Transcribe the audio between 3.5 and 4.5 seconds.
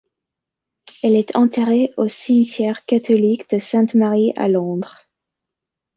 de Sainte Marie, à